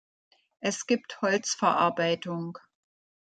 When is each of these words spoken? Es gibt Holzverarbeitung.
Es 0.61 0.87
gibt 0.87 1.21
Holzverarbeitung. 1.21 2.57